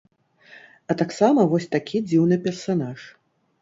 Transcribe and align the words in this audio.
А 0.93 0.95
таксама 1.03 1.47
вось 1.53 1.71
такі 1.79 2.05
дзіўны 2.09 2.43
персанаж. 2.51 3.11